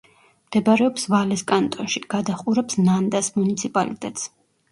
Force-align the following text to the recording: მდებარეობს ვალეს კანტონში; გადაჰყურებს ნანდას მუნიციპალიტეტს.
მდებარეობს 0.51 1.03
ვალეს 1.13 1.43
კანტონში; 1.51 2.01
გადაჰყურებს 2.15 2.79
ნანდას 2.87 3.31
მუნიციპალიტეტს. 3.37 4.27